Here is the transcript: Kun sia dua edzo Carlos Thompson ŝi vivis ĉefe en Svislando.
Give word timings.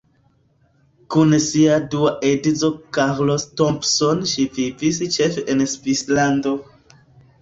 Kun 1.15 1.35
sia 1.47 1.75
dua 1.95 2.13
edzo 2.31 2.71
Carlos 2.99 3.45
Thompson 3.61 4.25
ŝi 4.33 4.47
vivis 4.57 5.01
ĉefe 5.19 5.45
en 5.55 5.63
Svislando. 5.75 6.57